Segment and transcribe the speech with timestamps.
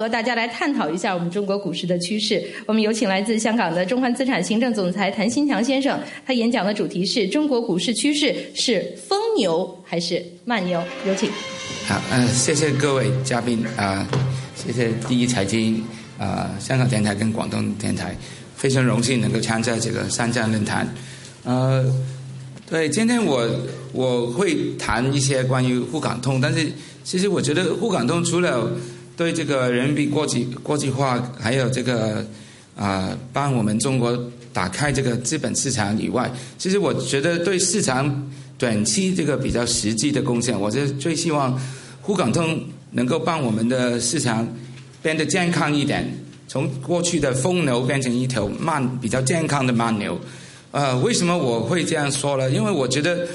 [0.00, 2.42] 和大家来探讨一下我们中国股市的趋势。
[2.64, 10.82] 我们有请来自香港的中环资产行政总裁谭新强先生，他演讲的主题是中国股市趋势是疯牛还是慢牛？
[11.06, 11.28] 有请。
[11.86, 14.08] 好，嗯，谢谢各位嘉宾啊，
[14.56, 15.84] 谢谢第一财经
[16.16, 18.16] 啊，香港电台跟广东电台，
[18.56, 20.88] 非常荣幸能够参加这个三站论坛。
[21.44, 21.84] 呃，
[22.70, 23.46] 对，今天我
[23.92, 26.72] 我会谈一些关于沪港通，但是
[27.04, 28.66] 其实我觉得沪港通除了
[29.20, 32.24] 对这个人民币国际国际化，还有这个
[32.74, 34.18] 啊，帮我们中国
[34.50, 41.60] 打开这个资本市场以外，其实我觉得对市场短期这个比较实际的贡献，我是最希望
[42.00, 44.48] 沪港通能够帮我们的市场
[45.02, 46.10] 变得健康一点，
[46.48, 50.18] 从过去的疯牛变成一条慢、比较健康的慢牛。
[50.70, 52.50] 呃，为什么我会这样说呢？
[52.50, 53.28] 因为我觉得，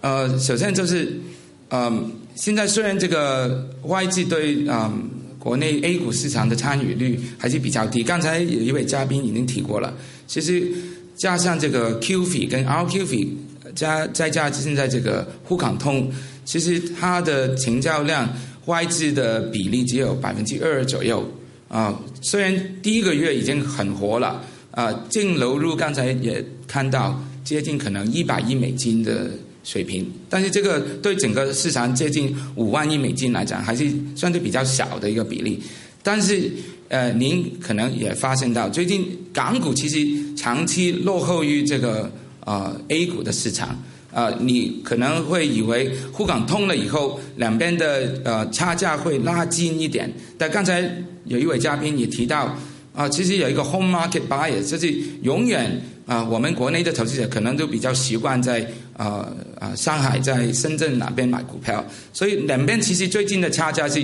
[0.00, 1.20] 呃，首先就是，
[1.68, 5.10] 嗯，现在虽然这个外资对嗯。
[5.46, 8.02] 国内 A 股市场的参与率还是比较低。
[8.02, 9.96] 刚才有一位嘉宾已经提过了，
[10.26, 10.66] 其实
[11.14, 13.32] 加上这个 q f i 跟 r q f i，
[13.72, 16.10] 加再加现在这个沪港通，
[16.44, 18.28] 其实它的成交量
[18.64, 21.24] 外资的比例只有百分之二左右
[21.68, 21.96] 啊。
[22.22, 29.30] 虽然第一个月已经很活了啊，净流入刚才也看到接近可能一百亿美金的。
[29.66, 35.60] 水平，但是这个对整个市场接近五万亿美金来讲，还是相对比较小的一个比例。
[36.04, 36.48] 但是，
[36.88, 40.06] 呃，您可能也发现到，最近港股其实
[40.36, 42.08] 长期落后于这个
[42.44, 43.76] 呃 A 股的市场。
[44.12, 50.10] 啊，你可能会以为沪港通了以后，两边的呃差价会拉近一点。
[50.38, 50.90] 但刚才
[51.24, 52.56] 有一位嘉宾也提到，
[52.94, 54.90] 啊，其实有一个 home market buyer，就是
[55.22, 55.82] 永远。
[56.06, 58.64] 啊，我们国内的投资者可能都比较习惯在
[58.96, 59.28] 啊
[59.60, 64.02] 啊上海、在深圳哪边买股票，所以两边其实最近的差价是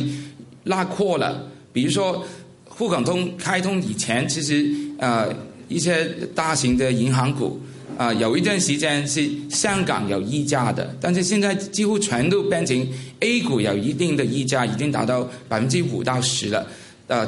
[0.64, 1.46] 拉阔了。
[1.72, 2.22] 比如说
[2.68, 5.26] 沪港通开通以前，其实啊
[5.68, 7.58] 一些大型的银行股
[7.96, 12.86] 啊有一段时间是香港有溢价的，但是现在几乎全都变成
[13.20, 16.66] A 股有一定的溢价，已经达到百分之五到十了。
[17.06, 17.26] 呃，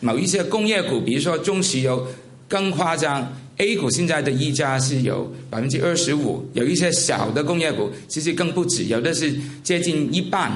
[0.00, 2.06] 某一些工业股，比如说中石油，
[2.48, 3.32] 更夸张。
[3.60, 9.30] A 股现在的溢价是有百分之二十五，有一些小的工业股其实更不止，有的是
[9.62, 10.50] 接近一半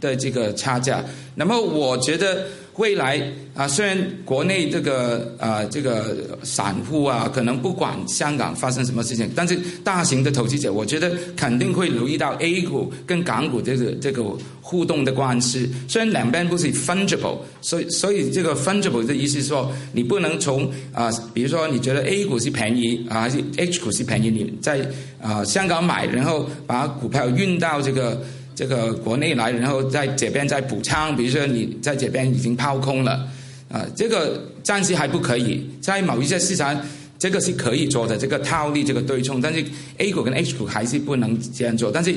[0.00, 1.04] 的这个差价。
[1.36, 3.20] 那么我觉得未来
[3.54, 14.22] 啊，虽然国内这个啊这个散户啊可能不管香港发生什么事情，但是大型的投资者，我觉得肯定会留意到 A 股跟港股这个这个
[14.62, 15.68] 互动的关系。
[15.88, 24.88] 虽然两边不是 fungible，所以所以这个 fungible 的意思是说，你不能从啊，比如说你觉得 A 股是便宜啊，还是 H 股是便宜，你在
[25.20, 28.22] 啊香港买，然后把股票运到这个
[28.58, 31.16] 这个国内来，然后在这边再补仓。
[31.16, 33.24] 比如说你在这边已经抛空了，
[33.70, 35.64] 啊，这个暂时还不可以。
[35.80, 36.76] 在某一些市场，
[37.20, 39.64] 这个是可以做的，这个套利、这个对冲，但是
[39.98, 42.12] A 股跟 H 股还是不能这样做，但是。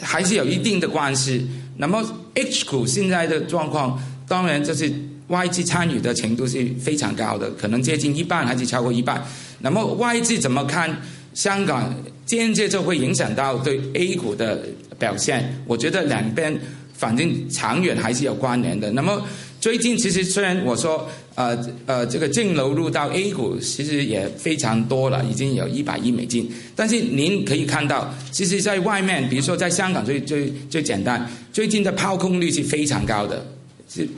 [0.00, 1.44] 还是有一定的关系。
[1.76, 2.00] 那么
[2.34, 4.88] H 股现在的状况，当然就是
[5.26, 9.20] 外资参与的程度是非常高的，可能接近一半还是超过一半。
[9.58, 10.88] 那么外资怎么看
[11.34, 11.94] 香港，
[12.26, 14.64] 间接就会影响到对 A 股的
[14.98, 15.54] 表现。
[15.66, 16.58] 我觉得两边
[16.94, 18.90] 反正长远还是有关联的。
[18.92, 19.26] 那么。
[19.60, 33.44] 最近其实虽然我说呃呃这个净流入到 A 股其实也非常多了，已经有一百亿美金，但是您可以看到，其实在外面，比如说在香港最最最简单，最近的抛空率是非常高的，
[33.92, 34.08] 是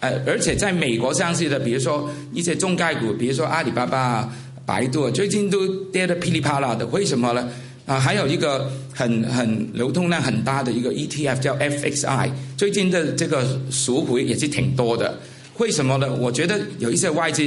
[0.00, 7.48] 呃而且在美国上市的，比如说一些中概股，比如说阿里巴巴啊、百度，最近都跌得噼里啪啦的，为什么呢？
[7.86, 15.18] 啊，还有一个很很流通量很大的一个 ETF 叫 FXI，最近的这个赎回也是挺多的。
[15.58, 16.10] 为什么呢？
[16.16, 17.46] 我觉得有一些外资，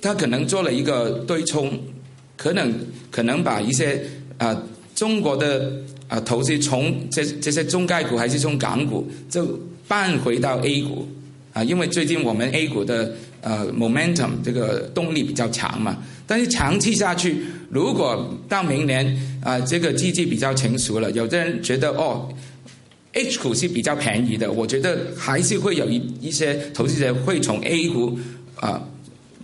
[0.00, 1.78] 他可能做了一个对冲，
[2.36, 2.74] 可能
[3.12, 4.02] 可能把一些
[4.38, 4.60] 啊
[4.94, 5.72] 中国的
[6.08, 11.06] 啊投资从这这些中概股还是从港股就搬回到 A 股
[11.52, 13.14] 啊，因为最近我们 A 股的
[13.46, 15.96] 呃 momentum 这个动力比较强嘛。
[16.26, 22.28] 但是长期下去，如果到明年啊，这个经济比较成熟了，有的人觉得哦
[23.12, 28.18] ，H 股是比较便宜的，我觉得还是会有一一些投资者会从 A 股
[28.56, 28.82] 啊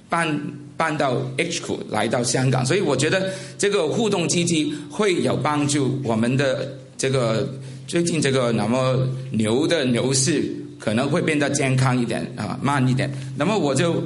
[0.08, 0.40] 搬
[0.76, 7.48] 搬到 H 股来到香港，所以我觉得这个互动基金会有帮助我们的这个
[7.86, 13.08] 最近这个那么牛的牛市可能会变得健康一点啊，慢一点。
[13.36, 14.02] 那么我就。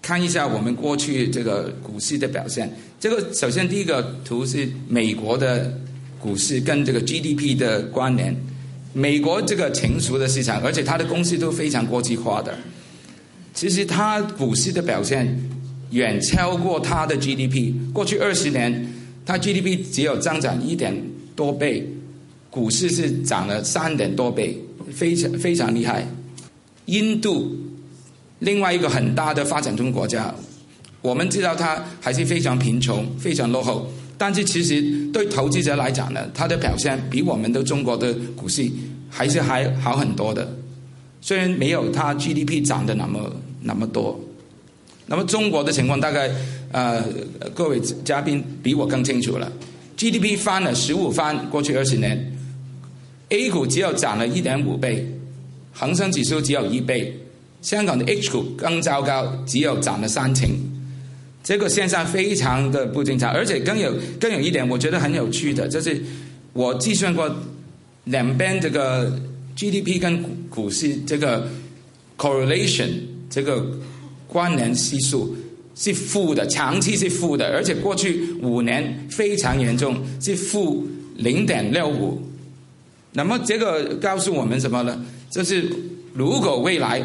[0.00, 2.72] 看一下我们过去这个股市的表现。
[2.98, 5.76] 这个首先第一个图是美国的
[6.18, 8.34] 股市跟这个 GDP 的关联。
[8.94, 12.56] 美国这个成熟的市场，而且它的公司都非常国际化的。
[13.52, 15.38] 其实它股市的表现
[15.90, 17.74] 远超过它的 GDP。
[17.92, 18.88] 过去二十年，
[19.26, 20.96] 它 GDP 只有增长一点
[21.36, 21.86] 多倍，
[22.48, 24.58] 股市是涨了三点多倍，
[24.90, 26.06] 非常非常厉害。
[26.88, 27.56] 印度
[28.40, 30.34] 另外一个很大的发展中国家，
[31.00, 33.90] 我们知道它还是非常贫穷、非常落后。
[34.16, 34.82] 但是其实
[35.12, 38.68] 对投资者来讲呢，它的表现比我们的中国的股市
[39.08, 40.56] 还是还好很多的。
[41.20, 43.32] 虽然没有它 GDP 涨的那么
[43.62, 44.18] 那么多。
[45.06, 46.30] 那么中国的情况大概
[46.70, 47.02] 呃，
[47.54, 49.50] 各位嘉宾比我更清楚了。
[49.96, 52.32] GDP 翻了十五番，过去二十年
[53.30, 55.06] ，A 股只有涨了一点五倍，
[55.78, 57.16] 恒生指数只有一倍，
[57.62, 60.50] 香港的 H 股更糟糕，只有涨了三成。
[61.44, 66.02] 这个现象非常的不正常，而且更有更有一点，我觉得很有趣的，就是
[66.52, 67.32] 我计算过
[68.04, 69.16] 两边这个
[69.56, 70.20] GDP 跟
[70.50, 71.48] 股市这个
[72.16, 72.88] correlation
[73.30, 73.64] 这个
[74.26, 75.36] 关联系数
[75.76, 80.86] 是负的，长期是负的，而且过去五年非常严重，是负
[81.16, 82.20] 零点六五。
[83.12, 85.00] 那么这个告诉我们什么呢？
[85.30, 85.70] 就是
[86.14, 87.02] 如果未来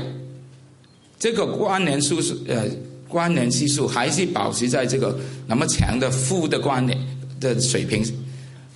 [1.20, 2.66] 这个关联数是呃。
[3.14, 5.16] 关联系数还是保持在这个
[5.46, 7.00] 那么强的负的关联
[7.40, 8.04] 的水平。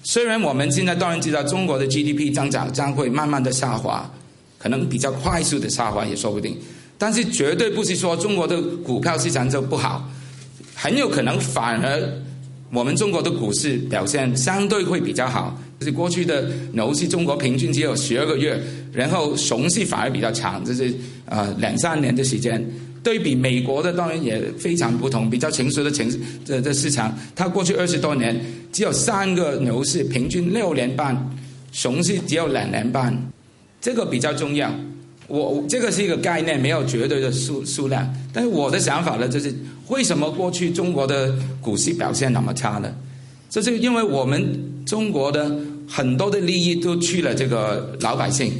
[0.04, 4.08] 虽然我们现在当然知道中国的 GDP 增长将会慢慢的下滑，
[4.60, 6.56] 可能比较快速的下滑也说不定，
[7.00, 10.08] 但是绝对不是说中国的股票市场就不好，
[10.76, 12.00] 很有可能反而
[12.72, 15.60] 我们中国的股市表现相对会比较好。
[15.80, 18.60] 就是过去的牛市，中国平均只有十二个月，
[18.92, 20.94] 然后熊市反而比较长，就是
[21.26, 22.64] 呃两三年的时间。
[23.04, 26.12] 对比美国的当然也非常不同，比较成熟的城
[26.44, 28.38] 这这市场，它过去二十多年
[28.74, 31.16] 只有三个牛市，平均六年半，
[31.72, 33.16] 熊市只有两年半，
[33.80, 34.74] 这个比较重要。
[35.28, 38.14] 我这个是一个概念，没有绝对的数数量。
[38.34, 39.54] 但是我的想法呢，就是
[39.88, 42.94] 为什么过去中国的股市表现那么差呢？
[43.50, 45.50] 这是因为我们中国的
[45.88, 48.52] 很多的利益都去了这个老百姓，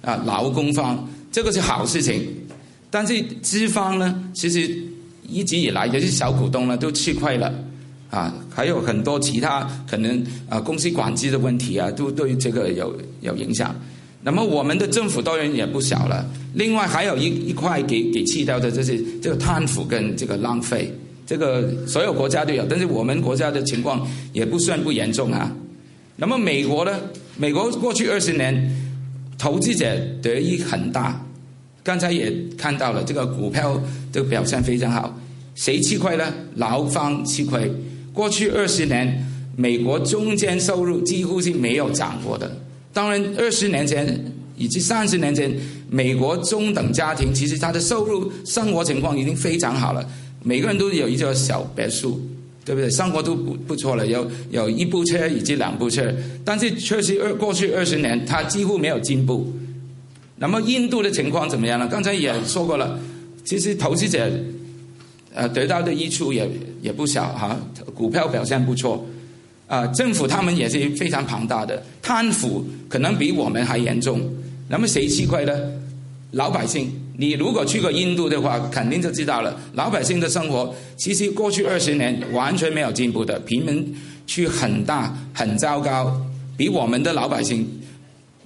[0.00, 2.26] 啊，劳工方，这个是好事情。
[2.90, 4.70] 但是资方呢，其实
[5.26, 7.52] 一直以来也是小股东呢，都吃亏了，
[8.10, 13.74] 啊，还有很多其他可能啊公司管制的问题啊，都对这个有有影响。
[14.22, 16.24] 那么我们的政府当然也不小了，
[16.54, 20.94] 另外还有一一块给给弃掉的，就是这个贪腐跟这个浪费，
[21.32, 25.50] 这个所有国家都有，但是我们国家的情况也不算不严重啊。
[26.16, 27.00] 那么美国呢？
[27.38, 28.70] 美国过去二十年
[29.38, 29.86] 投资者
[30.20, 31.24] 得益很大。
[31.82, 33.80] 刚才也看到了，这个股票
[34.12, 35.18] 的表现非常好。
[35.54, 36.30] 谁吃亏呢？
[36.56, 37.72] 劳方吃亏。
[38.12, 39.26] 过去二十年，
[39.56, 42.54] 美国中间收入几乎是没有涨过的。
[42.92, 44.22] 当然，二十年前
[44.58, 45.50] 以及三十年前，
[45.88, 50.06] 美国中等家庭其实他的收入生活情况已经非常好了。
[50.44, 52.20] 每个人都有一座小别墅，
[52.64, 52.90] 对不对？
[52.90, 56.12] 生活都不不错了，有有一部车以及两部车。
[56.44, 59.52] 但是确实二过去二十年，他几乎没有进步。
[60.36, 61.86] 那么印度的情况怎么样呢？
[61.88, 62.98] 刚才也说过了，
[63.44, 64.28] 其实投资者
[65.32, 66.50] 呃得到的益处也
[66.80, 67.56] 也不小哈，
[67.94, 69.06] 股票表现不错，
[69.68, 74.20] 啊，政府他们也是非常庞大的，贪腐可能比我们还严重。
[74.68, 75.52] 那么谁吃亏呢？
[76.32, 76.90] 老百姓。
[77.16, 83.94] 你如果去过印度的话，肯定就知道了，老百姓的生活其实过去二十年完全没有进步的，贫民
[84.26, 86.18] 区很大很糟糕，
[86.56, 87.68] 比我们的老百姓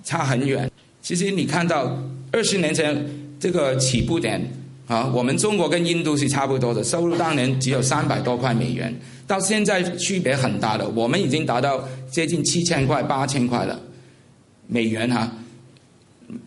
[0.03, 0.71] 差很远。
[1.01, 1.97] 其实你看到
[2.33, 3.07] 二十年前
[3.39, 4.45] 这个起步点
[4.89, 8.93] 啊，我们中国跟印度是差不多的，收入当年只有三百多块美元，
[9.27, 13.81] 到现在区别很大的，我们已经达到接近七千块、八千块了
[14.67, 15.31] 美元哈。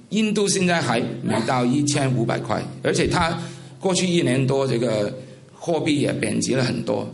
[0.10, 3.38] 印度现在还没到一千五百块，而且它
[3.80, 5.14] 过去一年多这个
[5.54, 7.08] 货币也贬值了很多，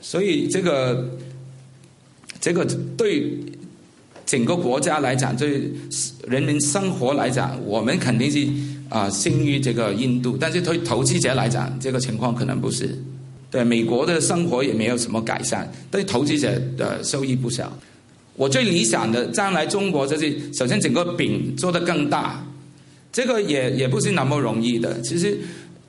[0.00, 1.08] 所以这个
[2.40, 2.64] 这个
[2.96, 3.36] 对。
[4.28, 5.72] 整个国家来讲，对
[6.26, 8.46] 人民生活来讲，我们肯定是
[8.90, 10.36] 啊胜于这个印度。
[10.38, 12.94] 但是对投资者来讲，这个情况可能不是。
[13.50, 17.72] 对美国的生活也没有什么改善，对投资者的收益不小。
[18.38, 22.42] 我最理想的将来中国就是，首先整个饼做得更大，
[23.12, 24.98] 这个也也不是那么容易的。
[25.02, 25.38] 其实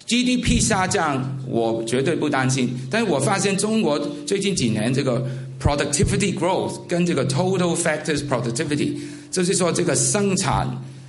[0.05, 2.77] GDP 下降，我绝对不担心。
[2.91, 5.25] 但是我发现中国最近几年这个。
[5.61, 8.93] Productivity growth 跟这个 total factors productivity，
[9.29, 10.65] 就是说这个生产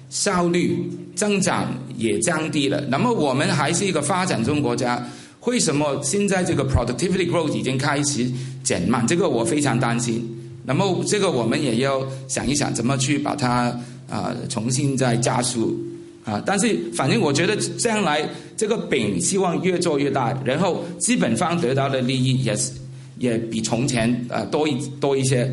[0.08, 2.84] 效率增长也降低了。
[2.88, 5.08] 那么我们还是一个发展中国家，
[5.44, 8.28] 为什么现在这个 productivity growth 已经开始
[8.64, 9.06] 减慢？
[9.06, 10.28] 这个我非常担心。
[10.72, 13.76] 那么这个我们也要想一想，怎么去把它
[14.08, 15.76] 啊重新再加速
[16.24, 16.40] 啊。
[16.46, 18.24] 但是反正我觉得将来
[18.56, 22.70] 这个饼希望越做越大，然后资本方得到的利益也是
[23.18, 25.52] 也比从前啊多一多一些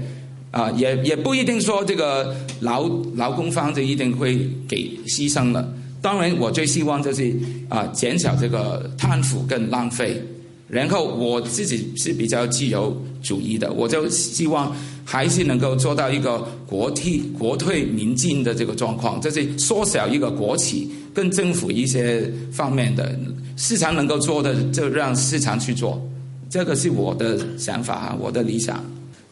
[0.51, 5.67] 啊，也也不一定说这个劳劳工方就一定会给牺牲了。
[5.99, 7.35] 当然，我最希望就是
[7.69, 10.21] 啊减少这个贪腐跟浪费。
[10.69, 12.93] 然后我自己是比较自由
[13.27, 23.19] 主义的，我就希望还是能够做到一个国替国退民进的这个状况，就是缩小一个国企跟政府一些方面的
[23.57, 26.01] 市场能够做的，就让市场去做，
[26.49, 28.81] 这个是我的想法哈，我的理想。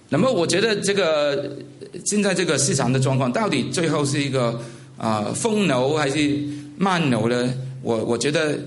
[0.09, 1.55] 那么我觉得这个
[2.03, 4.59] 现在这个市场的状况，到底最后是一个
[4.97, 6.37] 啊疯牛还是
[6.77, 7.53] 慢牛呢？
[7.81, 8.59] 我我觉得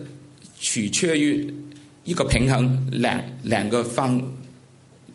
[0.58, 1.54] 取决于。
[2.04, 4.18] 一个平衡，两两个方，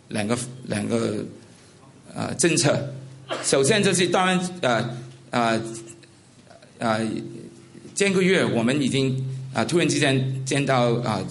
[0.10, 1.24] 两个两个
[2.14, 2.94] 呃政策。
[3.44, 4.90] 首先就是当然呃
[5.32, 5.62] 呃
[6.78, 7.08] 呃，
[7.96, 11.22] 这个月我们已经啊突然之间见到啊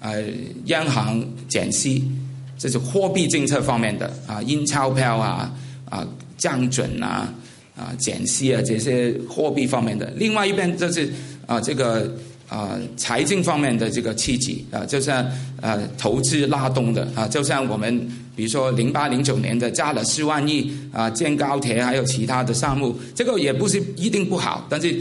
[0.00, 0.22] 呃
[0.66, 2.10] 央行减息，
[2.58, 5.54] 这是货币政策方面的啊印钞票啊
[5.88, 6.06] 啊
[6.36, 7.32] 降准啊
[7.76, 10.12] 啊减息啊这些货币方面的。
[10.16, 11.10] 另外一边就是
[11.46, 12.12] 啊这个。
[12.48, 15.24] 啊，财政方面的这个刺激啊，就像
[15.60, 24.98] 呃投资拉动的啊，就像我们比如说零八零九年的加了四万亿啊建高铁，还有其他的项目，这个也不是一定不好，但是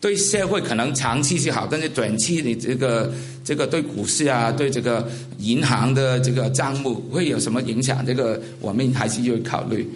[0.00, 3.12] 对社会可能长期是好，但是短期你这个
[3.44, 8.04] 这个对股市啊，对这个银行的这个账目会有什么影响？
[8.04, 9.88] 这个我们还是要考虑。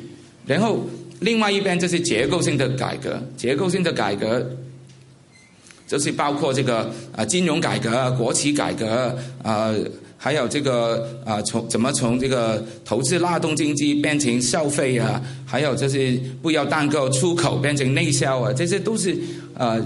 [0.47, 4.49] 然后另外一边就是结构性的改革，结构性的改革。
[5.87, 9.73] 就是包括这个啊金融改革、国企改革啊，
[10.17, 19.15] 还有这个啊从怎么从这个投资拉动经济变成消费啊，还有就是不要单靠出口变成内销啊，这些都是
[19.59, 19.79] 呃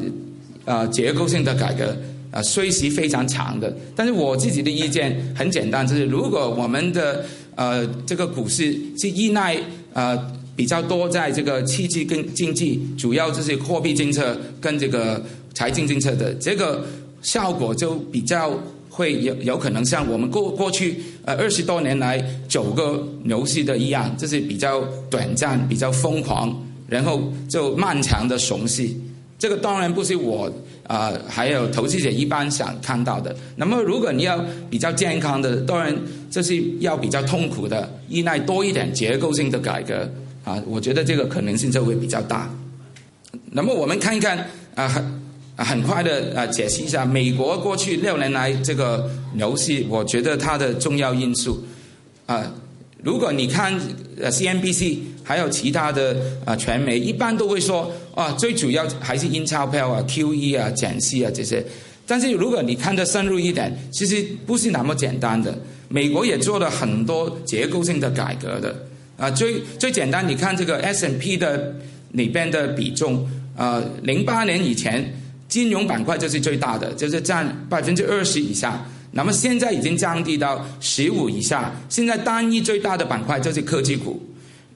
[0.65, 1.97] 呃结构性的改革
[2.31, 3.77] 啊，虽时非常长的。
[3.97, 7.25] 但是我自己的意见很简单，就是如果我们的
[7.57, 9.59] 呃这个股市是依赖
[9.93, 10.17] 呃
[10.55, 15.21] 比较多在这个刺激跟经济，主要就是货币政策跟这个。
[15.55, 16.85] 财政政策的这个
[17.23, 18.53] 效果就比较
[18.89, 26.55] 会有有可能像我们过过去呃二十多年来九个牛市的一样，这是比较短暂、比较疯狂，
[26.89, 28.89] 然后就漫长的熊市。
[29.39, 30.53] 这个当然不是我
[30.85, 33.35] 啊，还有投资者一般想看到的。
[33.55, 35.97] 那么如果你要比较健康的，当然
[36.29, 40.11] 这是要比较痛苦的，依赖多一点结构性的改革
[40.45, 42.51] 啊，我觉得这个可能性就会比较大。
[43.53, 45.18] 那么我们看一看啊。
[45.59, 51.61] 啊，很快的啊，解析一下美国过去六年来这个牛市，我觉得它的重要因素
[52.27, 52.55] 啊，
[53.03, 53.77] 如果你看
[54.21, 61.65] 呃 CNBC 还有其他的啊传媒，一般都会说啊，最主要还是印钞票啊、QE 啊、减息啊这些。
[62.07, 65.59] 但是如果你看得深入一点，其实不是那么简单的。
[65.89, 68.87] 美国也做了很多结构性的改革的
[69.17, 71.75] 啊，最最简单，你看这个 S&P 的
[72.13, 75.13] 里边的比重啊，零八年以前。
[75.49, 78.85] 金融板块就是最大的，就是占百分之二十以下。
[79.11, 81.73] 那么现在已经降低到十五以下。
[81.89, 84.23] 现在单一最大的板块就是科技股，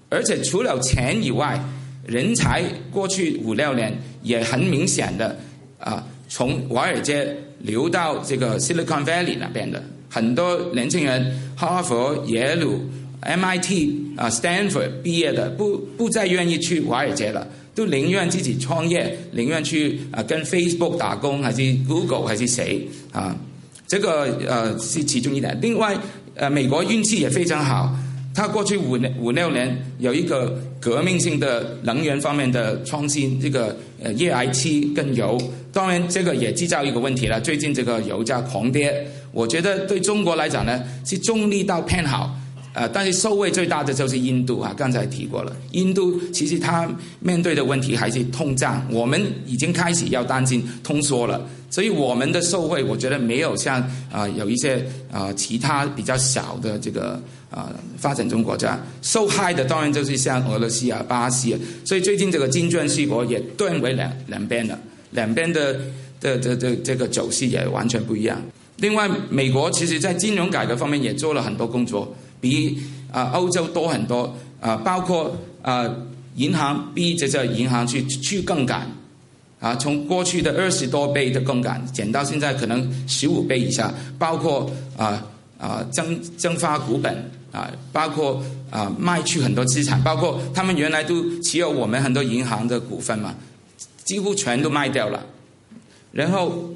[0.09, 1.62] 而且除了钱以外，
[2.07, 5.38] 人才过去五六年也很明显的
[5.79, 12.81] 啊，从华尔街流到这个 Silicon Valley 那边的很多年轻人，哈佛、耶鲁、
[13.21, 17.47] MIT 啊、Stanford 毕业的，不不再愿意去华尔街了。
[17.75, 23.35] 都宁愿自己创业，宁愿去啊跟 Facebook 打工，还是 Google 还是谁啊？
[23.87, 25.59] 这个呃是其中一点。
[25.61, 25.97] 另外，
[26.35, 27.95] 呃，美国运气也非常好，
[28.35, 35.38] 它过去五五六年有一个革命性的能源方面的创新，这个呃页岩气跟油。
[35.73, 37.41] 当然，这个也制造一个问题了。
[37.41, 42.35] 最近这个油价狂跌，我觉得对中国来讲呢，是中立到偏好。
[42.75, 45.55] 呃，但是受惠最大的就是印度啊，刚才提过了。
[45.73, 46.88] 印度其实它
[47.21, 51.47] 面对的问题还是通胀，我们已经开始要担心通缩了。
[51.71, 61.61] 所以我们的受惠，我觉得没有像啊有一些啊其他比较小的这个啊发展中国家受害的，当然就是像俄罗斯啊、巴西啊。
[61.85, 64.79] 所以最近这个金砖四国也断为两两边了，
[65.12, 65.79] 两边的
[66.21, 68.41] 的的的这个走势也完全不一样。
[68.76, 72.14] 另外，美国其实在金融改革方面也做了很多工作。
[72.42, 72.78] 比
[73.11, 75.88] 啊欧洲多很多啊，包括啊
[76.37, 78.87] 银行逼着这银行去去杠杆
[79.61, 85.25] 啊，从过去的二十多倍的杠杆减到现在可能十五倍以下，包括啊
[85.58, 93.34] 啊增增发股本啊，包括啊卖去很多资产，包括他们原来都持有我们很多银行的股份嘛，
[94.04, 95.25] 几乎全都卖掉了。
[96.11, 96.70] 然后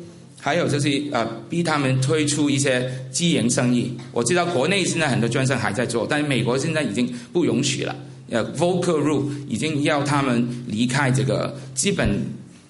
[0.47, 3.93] 还有就是呃逼他们推出一些自营生意。
[4.13, 7.97] 我知道国内现在很多券商还在做，但是美国现在已经不允许了。
[8.31, 12.09] 呃 v o c a l Rule 已经要他们离开这个基本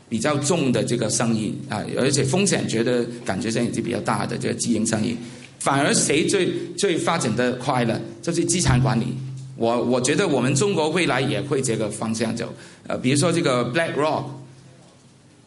[0.08, 5.14] 比较重的这个生意啊，而且风险觉得感觉上已经比较大的这个自营生意。
[5.58, 8.00] 反而谁最最发展的快呢？
[8.22, 9.08] 就是资产管理。
[9.54, 12.50] 我我觉得我们中国未来也会这个方向走。
[12.86, 14.24] 呃，比如说这个 BlackRock，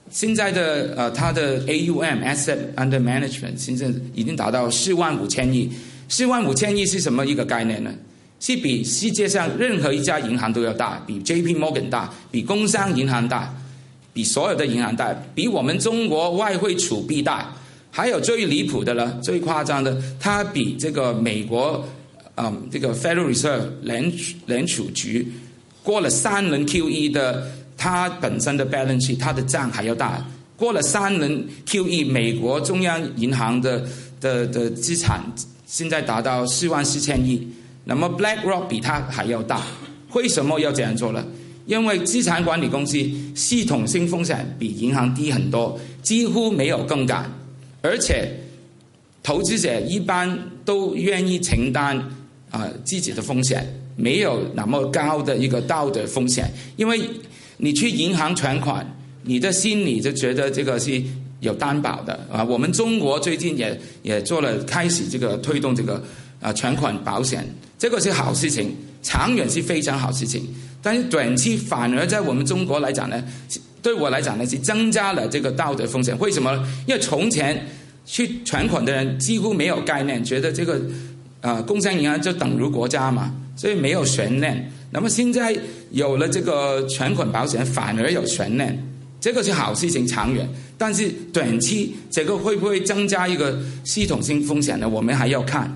[0.10, 5.72] 现在的呃它的 AUM Asset Under Management 现在已经达到四万五千亿。
[6.08, 7.94] 四万五千亿是什么一个概念呢？
[8.40, 13.54] 是比世界上任何一家银行都要大，比 JP Morgan 大，比工商银行大，
[14.14, 17.54] 比所有的银行大，比我们中国外汇储备大。
[17.92, 21.84] 还有最离谱的了，最夸张的，它比这个美国，
[22.36, 24.12] 嗯，这个 Federal Reserve 联
[24.46, 25.28] 联储局
[25.84, 30.24] 过了三轮 QE 的，它本身的 balance，它的账还要大。
[30.58, 33.88] 过了三轮 QE，美国中央银行的
[34.20, 35.24] 的的资产
[35.66, 37.48] 现在达到四万四千亿。
[37.86, 39.64] 那么 BlackRock 比它还要大，
[40.14, 41.26] 为什么要这样做呢？
[41.66, 42.98] 因为资产管理公司
[43.34, 47.32] 系统性风险比银行低很多，几乎没有杠杆。
[47.82, 48.30] 而且，
[49.24, 51.98] 投资者一般都愿意承担
[52.52, 56.52] 啊自己的风险，没有那么高的一个道德风险。
[56.76, 57.00] 因为
[57.62, 58.86] 你去银行存款，
[59.24, 61.02] 你的心里就觉得这个是
[61.42, 62.44] 有担保的啊。
[62.44, 66.02] 我们中国最近也也做了开始这个推动这个
[66.42, 67.46] 啊存款保险，
[67.78, 68.74] 这个是好事情，
[69.04, 70.48] 长远是非常好事情。
[70.82, 73.22] 但是短期反而在我们中国来讲呢？
[73.82, 76.18] 对我来讲呢，是增加了这个道德风险。
[76.20, 76.52] 为什么？
[76.86, 77.66] 因为从前
[78.06, 80.82] 去存款的人几乎没有概念，觉得这个
[81.42, 84.72] 啊，工商银行就等于国家嘛，所以没有悬念。
[84.92, 85.58] 那么现在
[85.92, 88.78] 有了这个存款保险，反而有悬念，
[89.20, 90.48] 这个是好事情，长远。
[90.78, 94.88] 但是短期这个会不会增加一个系统性风险呢？
[94.88, 95.70] 我们还要看。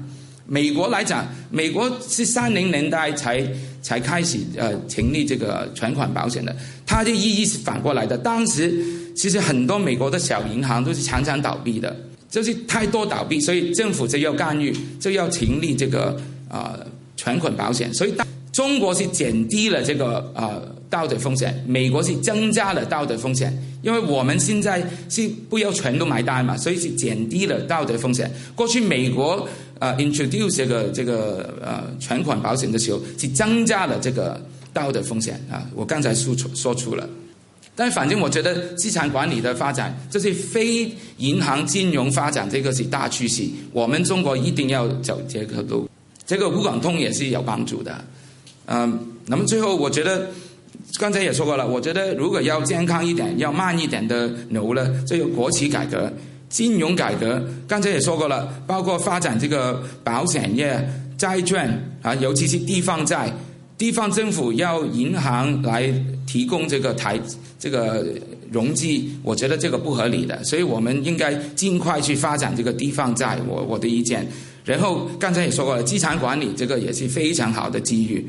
[0.46, 3.46] 美国来讲，美国是三零年代才。
[3.84, 8.18] 才开始呃成立这个存款保险的，它的意义是反过来的。
[8.18, 8.74] 当时
[9.14, 11.94] 其实很多美国的小银行都是常常倒闭的，
[12.32, 16.80] 就是太多倒闭，所以政府就要干预，就要成立这个啊
[17.18, 17.94] 存款保险。
[17.94, 23.54] 所以当中国是减低了这个呃道德风险，美国是增加了道德风险。
[23.82, 28.32] 因为我们现在是不要全都买单嘛，所以是减低了道德风险。
[28.56, 29.46] 过去美国。
[29.80, 34.40] 呃，introduce 这个这个呃存款保险的时候，是增加了这个
[34.72, 35.68] 道德风险啊。
[35.76, 37.10] 我刚才说出说出了，
[37.76, 43.44] 但反正我觉得资产管理的发展，这是非银行金融发展，这个是大趋势。
[43.74, 45.90] 我们中国一定要走这个路，
[46.26, 48.06] 这个沪港通也是有帮助的。
[48.66, 50.30] 嗯，那么最后我觉得
[51.00, 56.12] 刚才也说过了，我觉得如果要健康一点、要慢一点的牛呢，这个国企改革。
[56.50, 61.68] 金融改革，刚才也说过了，包括发展这个保险业、债券
[62.04, 63.34] 啊，尤其是地方债，
[63.76, 65.92] 地方政府要银行来
[66.28, 67.20] 提供这个台
[67.58, 68.06] 这个
[68.52, 68.86] 融资，
[69.24, 73.40] 我觉得这个不合理的，所以我们应该尽快去发展这个地方债。
[73.48, 74.28] 我我的意见。
[74.64, 78.24] 然后刚才也说过了，资产管理这个也是非常好的机遇。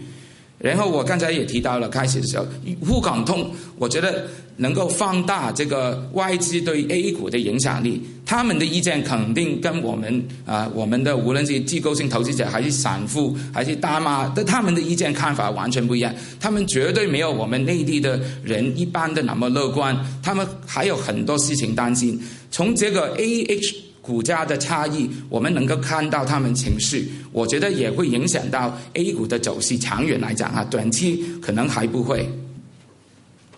[0.65, 2.47] 然后我刚才也提到了，开始的时候
[2.81, 4.25] 沪港通，我觉得
[4.57, 8.03] 能够放大这个外资对 A 股的影响力。
[8.25, 16.11] 他们的意见肯定跟我们啊，我们的无论是机构性投资者还是散户还是大妈，的他们的意见看法完全不一样。
[16.41, 22.19] 他们绝对没有我们内地的人一般的那么乐观，他们还有很多事情担心。
[22.51, 23.84] 从这个 A H。
[24.05, 29.79] 股价的差异，我们能够看到他们情绪，我觉得也会影响到 A 股的走势。
[29.79, 32.29] 长远来讲啊，短期可能还不会。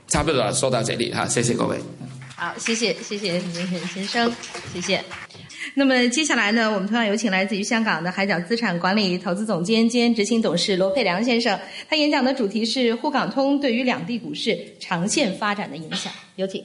[0.07, 1.77] 差不多了，说到这里哈，谢谢各位。
[2.37, 4.33] 好，谢谢谢谢林先生，
[4.73, 5.03] 谢谢。
[5.75, 16.13] 那么接下来呢，我们同样有请来自于香港的海角资产管理投资总监兼执行董事罗佩良先生，他演讲的主题是沪港通对于两地股市长线发展的影响。
[16.37, 16.63] 有请。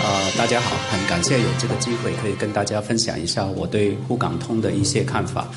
[0.00, 5.48] 呃，大家好，很感谢有这个机会可以跟大家分享一下我对沪港通的一些看法，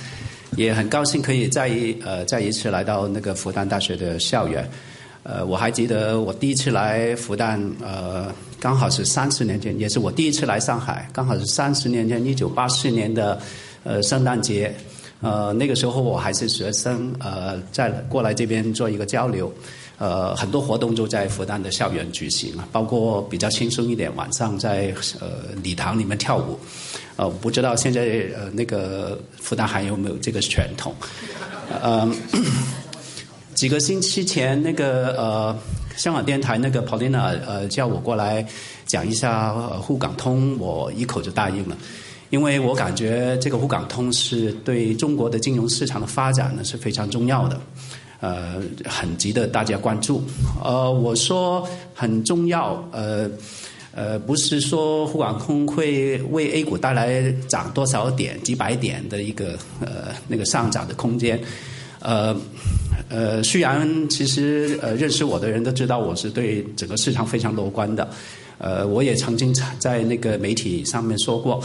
[0.58, 4.68] 也很高兴可以再一呃再一次来到那个复旦大学的校园。
[5.24, 13.40] 呃，我还记得我第一次来复旦，呃，刚好是三十年前，也是我第一次来上海，刚好是三十年前，一九八四年的
[13.84, 14.74] 呃圣诞节。
[15.22, 19.54] 呃，那个时候我还是学生，呃，在过来这边做一个交流。
[20.02, 26.58] 呃，很多活动都在复旦的校园举行啊，包括比较轻松一点，晚上在呃礼堂里面跳舞。
[27.18, 30.92] 呃，不知道现在呃那个复旦还有没有这个传统？
[31.84, 32.12] 呃，
[33.54, 35.56] 几个星期前，那个呃
[35.96, 38.44] 香港电台那个 Paulina 呃叫我过来
[38.88, 41.78] 讲一下沪港通，我一口就答应了，
[42.32, 47.62] 因为我感觉这个沪港通是对中国的金融市场的发展呢是非常重要的。
[48.22, 50.24] 呃，很值得大家关注。
[50.64, 52.82] 呃，我说很重要。
[52.92, 53.30] 呃，
[53.94, 61.42] 呃，不是说沪港通会为 A 股带来涨多少点、几百点的一个呃那个上涨的空间。
[62.00, 62.36] 呃，
[63.10, 68.08] 呃，虽然其实呃认识我的人都知道我是对整个市场非常乐观的。
[68.60, 71.60] 呃，我也曾经在那个媒体上面说过。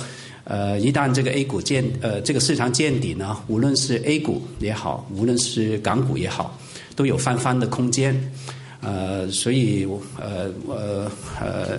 [0.48, 6.56] 呃，一旦这个 A 股见呃这个市场见底呢，无论是 A 股也好，无论是港股也好，
[6.94, 8.14] 都有翻番的空间。
[8.80, 9.84] 呃，所以
[10.20, 11.78] 呃呃呃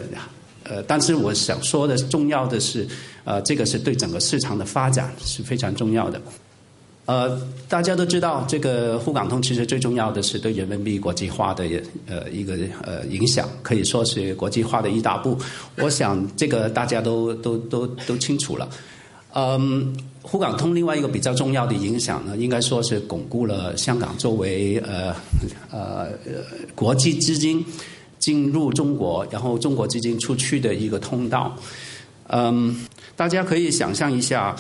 [0.63, 2.86] 呃，但是我想说的重要的是，
[3.23, 6.21] 呃，这个是对整个市场的发展是非常重要的。
[7.07, 11.63] 呃，大家都知道，这个沪港通其实最重要的是对人民币国际化的
[12.05, 15.37] 呃一个呃影响，可以说是国际化的一大步。
[15.77, 18.67] 我想这个大家都都都都清楚了。
[19.33, 25.15] 嗯，沪港通另外一个比较重要的影响呢，应该说是巩固了香港作为呃
[25.71, 26.09] 呃
[26.75, 27.65] 国际资金
[28.19, 31.55] 进入中国，然后中国资金出去的一个通道。
[32.27, 34.53] 嗯，大家可以想象一下。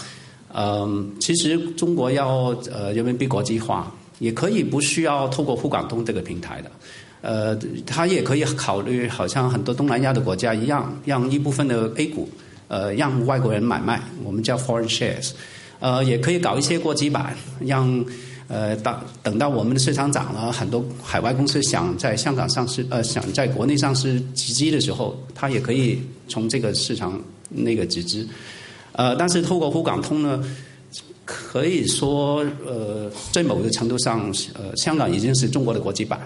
[0.53, 6.71] 嗯，其实中国要呃人民币国际化，也可以不需要透过沪港通这个平台的，
[7.21, 7.55] 呃，
[7.85, 12.29] 他也可以考虑，好像很多东南亚的国家一样，让一部分的 A 股，
[12.69, 15.31] 呃，让外国人买卖，我们叫 foreign shares，
[15.79, 18.03] 呃，也可以搞一些国际版，让
[18.47, 28.25] 呃等等到我们的市场涨了，很多海外公司想在香港上市，呃，想在国内上市集资的时候，他也可以从这个市场那个集资。
[28.97, 30.43] 呃，但是透过沪港通呢，
[31.23, 36.19] 可以说，呃，在某个程度上，呃，香港已经是中国的国际版。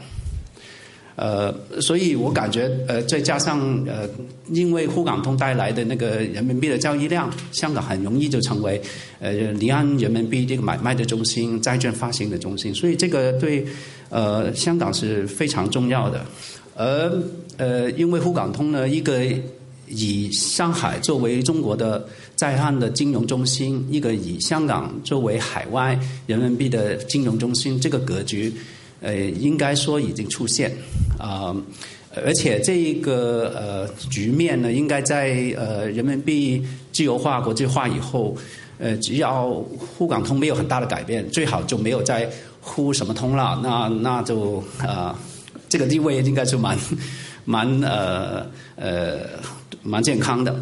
[1.17, 4.09] 呃，所以我感觉，呃，再加上呃，
[4.49, 8.81] 因为沪港通带来的那个人民币的交易量，香港很容易就成为
[9.19, 13.63] 呃离岸人民币这个买卖的中心、债券发行的中心，所以这个对
[14.09, 16.25] 呃香港是非常重要的。
[16.75, 17.11] 而
[17.57, 19.19] 呃，因为沪港通呢，一个
[19.89, 22.07] 以上海作为中国的
[22.41, 28.51] 在岸的金融中心，一个以香港作为海外人民币的金融中心，这个格局，
[28.99, 30.75] 呃，应该说已经出现
[31.19, 31.55] 啊，
[32.15, 38.35] 而且这一个呃局面呢，应该在呃人民币自由化、国际化以后，
[38.79, 42.27] 呃，只要沪港通没有很大的改变，最好就没有再
[42.59, 45.15] 沪什么通了，那那就啊，
[45.69, 46.75] 这个地位应该是蛮
[47.45, 49.19] 蛮呃呃
[49.83, 50.59] 蛮健康的。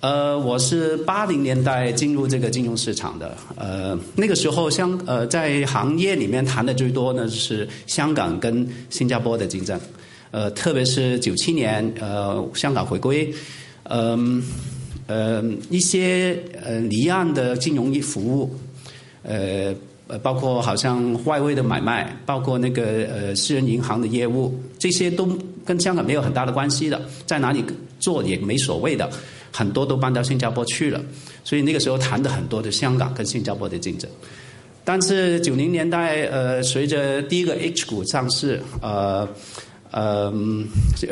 [0.00, 3.36] 呃，我是八零年代进入这个金融市场的。
[3.56, 9.78] 呃，那个时候香呃在行业里面谈的最多呢是香港跟新加坡的竞争。
[10.30, 13.30] 呃，特别是九七年呃香港回归，
[13.90, 14.42] 嗯
[15.06, 18.54] 呃一些呃离岸的金融服务，
[19.22, 19.74] 呃
[20.06, 25.28] 呃包括好像外汇的买卖，包括那个呃私人银行的业务，这些都
[25.66, 27.62] 跟香港没有很大的关系的，在哪里
[27.98, 29.10] 做也没所谓的。
[29.52, 31.00] 很多都搬到新加坡去了，
[31.44, 34.08] 所以那个时候谈的很多的香港跟新加坡的竞争。
[34.84, 39.28] 但是九零年代，呃，随着第一个 H 股上市，呃，
[39.90, 40.32] 呃，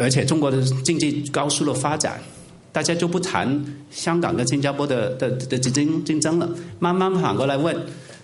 [0.00, 2.20] 而且中国的经济高速的发展，
[2.72, 6.48] 大家就不谈香港跟新加坡的的的竞争竞争了，
[6.78, 7.76] 慢慢反过来问，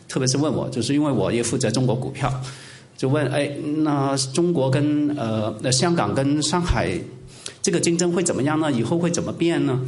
[0.08, 2.32] 特别是问我，就是因为我也负责中国股票，
[2.96, 6.98] 就问，哎，那中国跟呃，那香港跟上海。
[7.64, 8.70] 这个竞争会怎么样呢？
[8.70, 9.80] 以后会怎么变呢？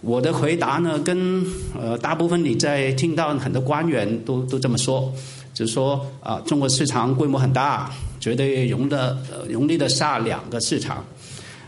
[0.00, 1.44] 我的回答呢，跟
[1.78, 5.12] 呃大部分你在听到很多官员都都这么说，
[5.52, 11.04] 就是说啊，中国市场规模很大，绝对容的容力的下两个市场。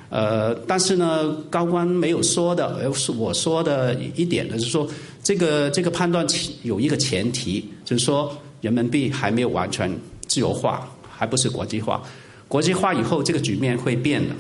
[0.09, 4.89] 呃，但是呢，高官没有说的，而是我说的一点呢，就是说
[5.23, 6.27] 这个这个判断
[6.63, 9.95] 有一个前提，就是说人民币还没有完全
[10.27, 12.03] 自由化，还不是国际化。
[12.49, 14.35] 国际化以后，这个局面会变的。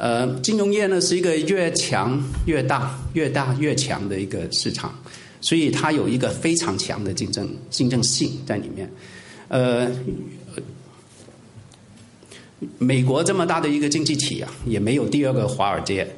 [0.00, 4.98] 呃，金融业呢是一个越强越大、越大越强的一个市场，
[5.42, 8.90] 所以它有一个非常强的竞争竞争性在里面。
[9.48, 9.90] 呃，
[12.78, 16.08] 美国这么大的一个经济体啊，也没有第二个华尔街。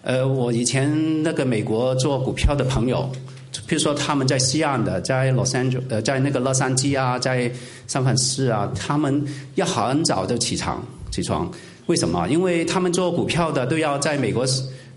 [0.00, 3.12] 呃，我以前那个美国做股票的朋友，
[3.66, 7.52] 比如说他们在西岸的，在洛杉矶呃，在那个洛杉矶啊，在
[7.86, 9.22] 三藩市啊，他们
[9.56, 11.52] 要很早就起床起床。
[11.86, 12.28] 为什么？
[12.28, 14.46] 因为他们做股票的都要在美国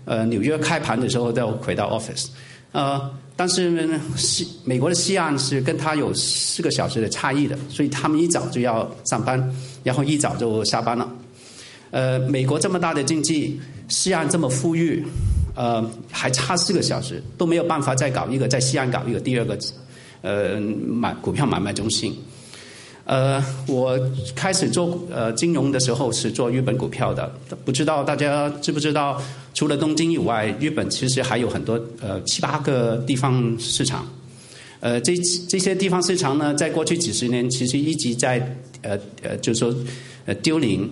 [0.04, 2.26] 呃纽约开盘的时候都要回到 office，
[2.72, 11.08] 呃，但是西美国的西岸是跟他有四个小时的差异的，所以他们一早就要上班，然后一早就下班了。
[11.90, 15.04] 呃，美国这么大的经济，西岸这么富裕。
[15.56, 19.58] 呃，还差四个小时都没有办法再搞一个在西安搞一个第二个，
[20.22, 22.16] 呃，买股票买卖中心。
[23.10, 23.98] 呃，我
[24.36, 27.28] 开始做呃金融的时候是做日本股票的，
[27.64, 29.20] 不知道大家知不知道？
[29.52, 34.06] 除了东京以外，日本其实还有很多呃七八个地方市场。
[34.78, 35.16] 呃，这
[35.48, 38.38] 这些地方市场呢，在过去几十年其实一直在
[38.82, 39.74] 呃呃，就是说
[40.26, 40.88] 呃丢零。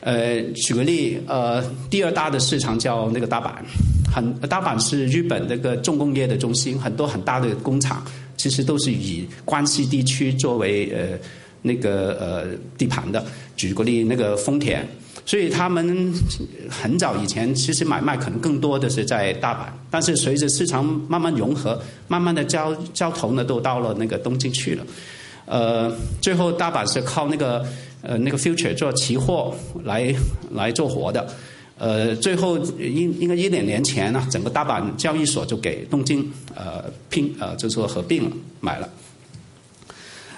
[0.00, 3.52] 呃，举个例，呃，第二大的市场叫那个大阪，
[4.14, 8.04] 很大阪是日本那个重工业的中心，很多很大的工厂
[8.36, 11.18] 其实都是以关西地区作为呃
[11.64, 13.24] 那个呃地盘的。
[13.56, 14.86] 举个例，那个丰田，
[15.26, 16.12] 所以他们
[16.68, 24.86] 很早以前其实买卖可能更多的是在大阪，但是随着市场慢慢融合，慢慢的交交投呢都到了那个东京去了。
[25.46, 27.66] 呃，最后大阪是靠那个。
[28.06, 30.14] 呃，那个 future 做期货来
[30.50, 31.26] 来做活的，
[31.78, 38.86] 呃，最后应应该一两年前呢，整个大阪交易所就给东京呃拼呃，就说合并了买了。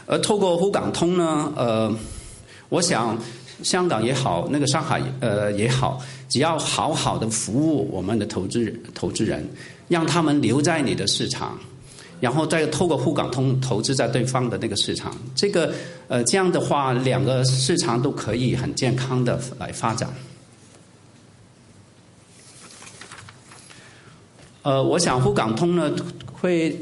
[0.07, 1.95] 而透过沪港通呢，呃，
[2.69, 3.19] 我想
[3.63, 9.49] 香港也好，那个上海呃也好，只要好好的服务我们的投资人投资人，
[9.89, 11.59] 让他们留在你的市场。
[12.19, 15.75] 然后再透过沪港通投资在对方的那个市场，这个
[16.09, 20.09] 呃这样的话，两个市场都可以很健康的来发展。
[24.63, 25.95] 呃，我想沪港通呢
[26.33, 26.81] 会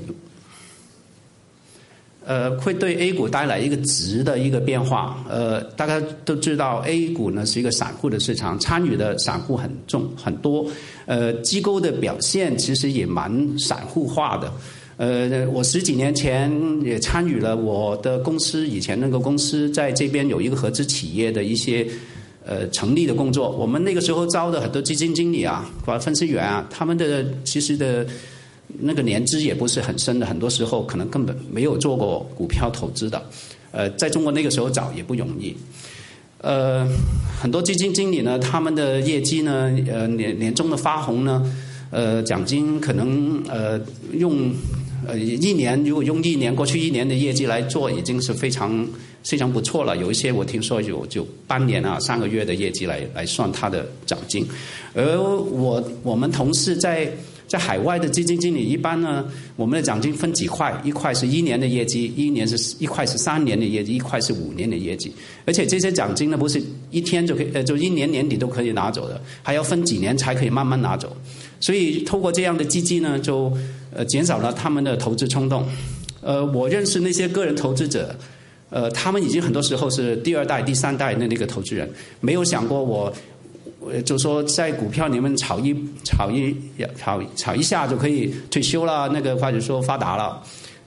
[2.27, 5.25] 呃会对 A 股带来一个值的一个变化。
[5.29, 10.67] 呃，大家都知道 A 股呢是一个散户的市场，参与的散户很重很多。
[11.07, 14.53] 呃，机构的表现其实也蛮散户化的。
[14.97, 16.51] 呃，我十几年前
[16.83, 21.85] 也参与了我的公司以前那个公司在这边有一个合资企业的一些
[22.47, 23.51] 呃成立的工作。
[23.51, 25.69] 我们那个时候招的很多基金经理啊、
[26.01, 28.07] 分析员啊，他们的其实的
[28.79, 33.23] 那个年资也不是很深的，很多时候可能根本没有做过股票投资的。
[33.71, 35.57] 呃，在中国那个时候找也不容易。
[36.39, 36.87] 呃，
[37.41, 41.55] 很多基金经理呢，他们的业绩呢，呃年年终的发红呢，
[41.91, 43.81] 呃奖金可能呃
[44.13, 44.53] 用。
[45.07, 48.89] 呃，一年如果用一年过去一年的业绩来做，已经是非常
[49.23, 49.95] 非常不错了。
[49.99, 54.47] 有一些我听说有就半年啊、三个月的业绩来来算他的奖金。
[54.95, 57.13] 而我我们同事在
[57.47, 59.25] 在海外的基金经理，一般呢，
[59.57, 65.13] 我们的奖金分几块，一块是一年的业绩，一年是一块是三年的业绩，一块是五年的业绩。
[65.45, 71.17] 而且这些奖金呢，不是一天就可以，呃，就一年年底都可以拿走的，还要分几年才可以慢慢拿走。
[71.61, 73.53] 所以透过这样的基金呢，就。
[73.97, 75.65] 呃，减少了他们的投资冲动。
[76.21, 78.13] 呃，我认识那些个人投资者，
[78.69, 81.89] 呃，他们已经很多时候是第二代、第三代的那个投资人，
[82.21, 83.13] 没有想过我，
[84.05, 86.57] 就说在股票里面炒一炒一
[86.97, 90.43] 炒炒一下就可以退休了，那个或者说发达了。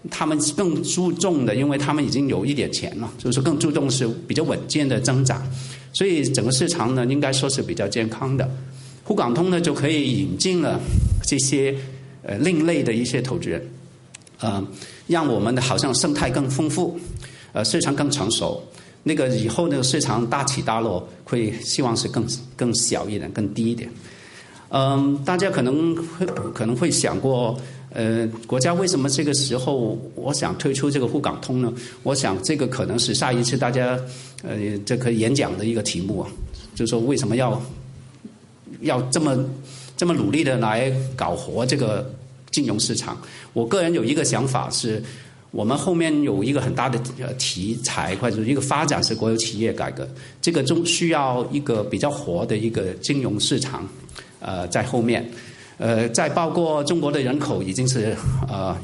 [0.09, 5.41] 他们更注重的，因为他们已经有一点钱了，就是更注重是比较稳健的增长。
[5.93, 8.49] 所以整个市场呢，应该说是比较健康的。
[9.03, 10.79] 沪港通呢，就可以引进了
[11.23, 11.75] 这些。
[12.23, 13.65] 呃，另类的一些投资人，
[14.41, 14.61] 呃，
[15.05, 16.99] 让我们的好像生态更丰富，
[17.53, 18.61] 呃，市场更成熟。
[19.07, 23.89] 那个以后那个市场大起大落，会希望是更更小一点、更低一点。
[24.69, 27.57] 嗯，大家可能会可能会想过，
[27.91, 31.73] 呃，国家为什么这个时候我想推出这个沪港通呢？
[32.03, 33.97] 我想这个可能是下一次大家
[34.43, 36.29] 呃这个演讲的一个题目啊，
[36.75, 37.59] 就是说为什么要
[38.81, 39.37] 要这么
[39.95, 42.13] 这么努力的来搞活这个。
[42.49, 43.15] 金融市场，
[43.53, 45.03] 我个人有一个想法是，
[45.57, 46.99] 我们后面有一个很大的
[47.39, 50.07] 题材或者一个发展是国有企业改革，
[50.39, 53.83] 这个中需要一个比较活的一个金融市场，
[54.39, 55.27] 呃，在后面，
[55.79, 58.15] 呃，再包括中国的人口已经是
[58.47, 58.77] 呃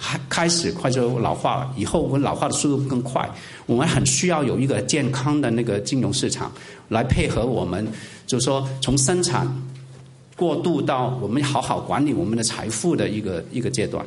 [0.00, 3.28] 开开始快速老化了，以后我们老化的速度更快，
[3.66, 6.52] 我们很需要有一个健康的那个金融市场
[6.88, 7.84] 来配合我们，
[8.28, 9.44] 就是说从生产。
[10.34, 14.04] 过渡到我们好好管理我们的财富的一个一个阶段。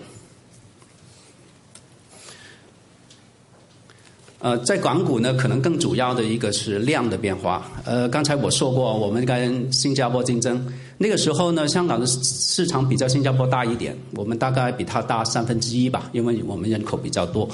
[4.39, 7.71] 呃，在港股呢，可能更主要的一个是量的变化。
[7.83, 10.63] 呃，刚才我说过，我们跟新加坡竞争，
[10.97, 17.49] 那个时候呢，香港的市场比较新加坡大一点，我们大概比它大三分之一吧，因为我们人口比较多。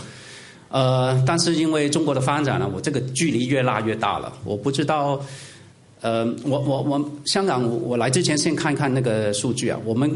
[0.70, 4.34] 呃，但是因为中国的发展呢，我这个距离越拉越大了。
[4.44, 5.22] 我不知道，
[6.02, 9.80] 呃，我我我香港，我来之前先看看那个数据啊。
[9.86, 10.12] 我们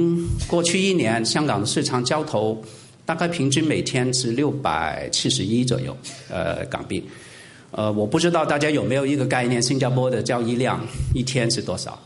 [0.47, 2.61] 过去一年香港的市场交投
[3.05, 5.95] 大概平均每天是六百七十一左右，
[6.29, 7.03] 呃，港币。
[7.71, 11.99] 呃，我不知道大家有没有一个概念，新加坡的交易量一天是多少？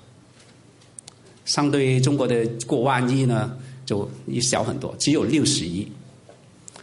[1.45, 4.09] 相对于中国的过万亿呢，就
[4.41, 5.87] 小很多，只有六十亿。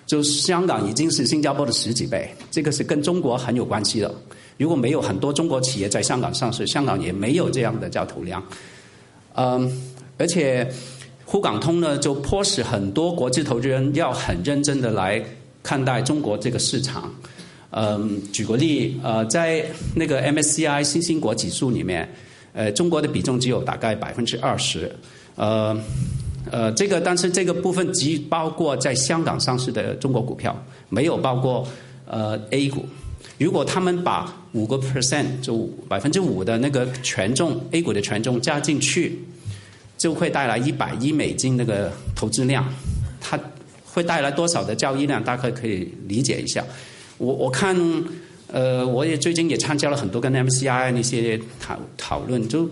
[0.07, 4.14] 就香港已经是新加坡的十几倍，这个是跟中国很有关系的。
[4.57, 8.40] 如果没有很多中国企业在香港上市，香港也没有这样的交投量。
[9.35, 10.72] 嗯，而且
[11.26, 15.22] 沪港通呢，就迫使很多国际投资人要很认真的来
[15.62, 17.12] 看待中国这个市场。
[17.70, 19.62] 嗯，举个例，呃，在
[19.94, 22.08] 那个 MSCI 新兴国指数里面，
[22.54, 24.90] 呃，中国的比重只有大概百分之二十，
[25.34, 25.76] 呃，
[26.50, 30.56] 呃，这个但是这个部分只包括在香港上市的中国股票，
[30.88, 31.66] 没有包括
[32.06, 32.86] 呃 A 股。
[33.36, 39.20] 如果他们把五个 percent 就百分之五的那个权重 A 股的权重加进去，
[39.96, 42.66] 就会带来一百亿美金那个投资量，
[43.20, 43.38] 它
[43.85, 45.22] 会带来多少的交易量？
[45.24, 46.64] 大概可以理解一下。
[47.18, 47.74] 我我看，
[48.52, 52.68] 呃，我也最近也参加了很多跟 MCI 那些讨讨论，就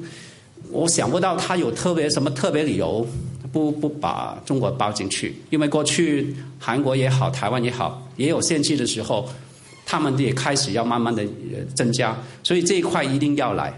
[0.70, 3.06] 我想不到他有特别什么特别理由
[3.50, 9.26] 不不把中国包进去，因为过去韩国也好，台湾也好，也有限制的时候，
[9.86, 11.24] 他们也开始要慢慢的
[11.74, 13.72] 增加，所以这一块一定要来。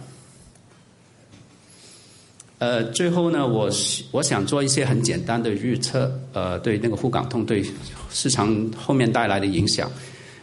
[2.59, 3.71] 呃，最后呢，我
[4.13, 7.63] 我想做一些很简单的预测，呃，对那个沪港通对
[8.11, 9.91] 市场后面带来的影响。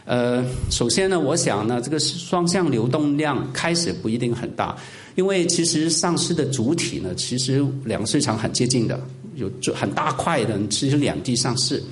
[0.04, 4.76] 呃，首先呢，我想呢，这个双向流动量开始不一定很大，
[5.16, 9.00] 因为其实上市的主体呢，其实两个市场很接近的，
[9.34, 11.82] 有很大块的其实两地上市，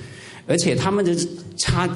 [0.47, 1.17] 而且他们的
[1.57, 1.89] 差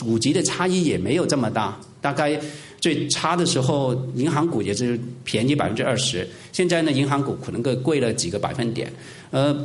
[0.00, 2.40] 股级的差异也没有这么大，大概
[2.84, 8.92] 最差的时候，银行股也是便宜百分之二十，现在呢，银行股可能更贵了几个百分点。
[9.30, 9.56] 呃，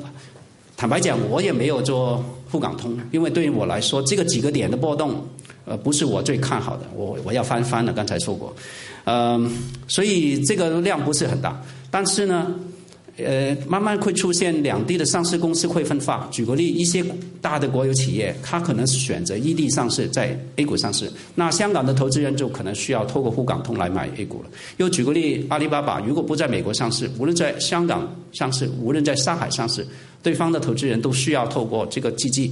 [0.78, 5.22] 坦白讲，我也没有做沪港通，因为对于我来说，这个几个点的波动。
[5.66, 7.92] 呃，不是我最看好的，我我要翻番了。
[7.92, 8.56] 刚才说过，
[9.04, 9.52] 嗯，
[9.90, 12.56] 所以这个量不是很大，但是呢，
[13.26, 16.28] 呃，慢慢会出现两地的上市公司会分化。
[16.32, 17.04] 举个例，一些
[17.42, 24.50] 大的国有企业，它可能选择异地上市，在 A 股上市，那香港的投资人就可能需要透过沪港通来买 A 股了。
[24.78, 29.88] 又举个例，阿里巴巴如果不在美国上市，无论在香港上市，无论在上海上市，
[30.24, 32.52] 对方的投资人都需要透过这个基金。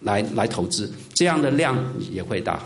[0.00, 2.62] 来来投资，这样的量也会大。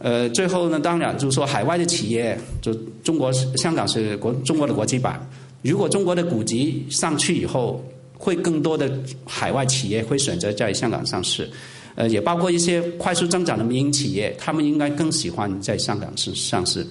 [0.00, 5.24] 呃，最后呢，当然就是说，海外的企业，就中国香港是国中国的国际版。
[5.62, 7.84] 如果中国的股级上去以后，
[8.16, 8.90] 会更多的
[9.24, 11.48] 海外企业会选择在香港上市。
[11.94, 16.86] 呃，也包括一些快速增长的民营企业，他们应该更喜欢在香港是上市。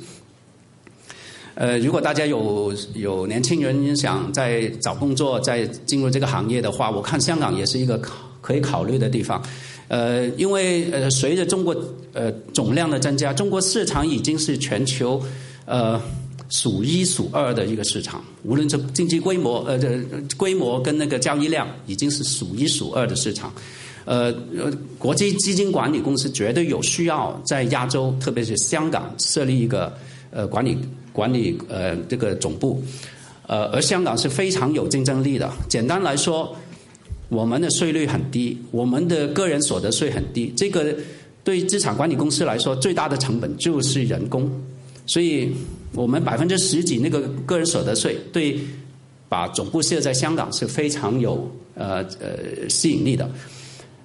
[1.56, 8.02] 呃，如果大家有有年轻人想在找工作，在进入这个行业的话，我看香港也是一个。
[8.40, 9.44] 可以考虑的地方，
[9.90, 11.76] 呃，因为呃，随着中国
[12.14, 15.22] 呃总量的增加，中国市场已经是全球
[15.66, 16.02] 呃
[16.50, 20.00] 数一数二的一个市场，无论是经济规模呃这
[20.36, 23.54] 规模跟那个交易量，已经是数一数二的市场。
[24.06, 29.94] 呃呃，国际基金管理公司绝对有需要在亚洲，特别是香港设立一个
[30.32, 30.78] 呃管理
[31.12, 32.82] 管理呃这个总部，
[33.48, 35.52] 呃，而香港是非常有竞争力的。
[35.68, 36.56] 简单来说。
[37.30, 40.54] 我们的税率很低，我们的个人所得税很低。
[40.56, 40.96] 这个
[41.44, 44.50] 对资产管理公司来说，最大的成本就是人工。
[45.06, 45.52] 所以，
[45.98, 48.58] 我们百分之十几那个个人所得税，对
[49.28, 53.30] 把总部设在香港是非常有呃呃吸引力的。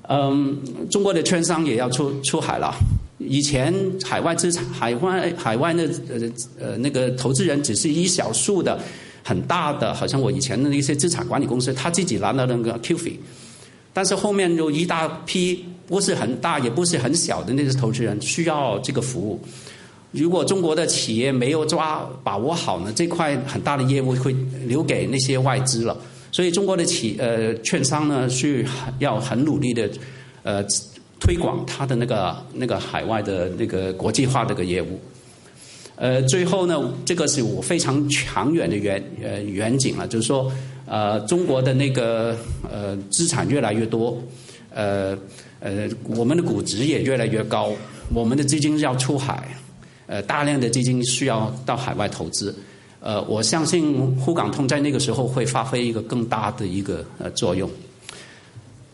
[0.08, 0.58] 嗯，
[0.90, 2.74] 中国的券商也要出出海了。
[3.18, 8.80] 以前海外资产、海外海外那呃呃那个投资人只是一小数的。
[9.24, 13.16] 很大的，好像我以前的一些资产管理公司，他自己拿到那个 Q 费，
[13.92, 19.40] 但是后面有一大批不是很大也不是很小的那些投资人需要这个服务。
[20.12, 24.32] 如果中国的企业没有抓把握好呢，这块很大的业务会
[24.66, 25.96] 留给那些外资了。
[26.30, 28.64] 所以中国的企呃券商呢，是
[28.98, 29.90] 要很努力的
[30.42, 30.64] 呃
[31.18, 35.00] 推广它的那个那个海外的那个国际化这个业务。
[35.94, 40.50] 呃，最后呢，这个是我非常长远的远呃远景了，就是说，
[40.86, 42.36] 呃，中国的那个
[42.68, 44.20] 呃资产越来越多，
[44.74, 45.16] 呃
[45.60, 47.70] 呃，我们的估值也越来越高，
[48.12, 49.46] 我们的资金要出海，
[50.12, 52.54] 呃，大量的资金需要到海外投资，
[53.00, 57.70] 呃，我相信沪港通在那个时候会发挥一个更大的一个呃作用。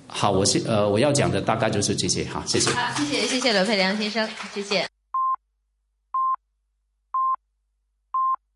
[0.06, 2.70] 好，我是呃我要讲的大概就是这些哈，谢谢。
[2.70, 4.88] 好，谢谢谢谢刘佩良先生，谢谢。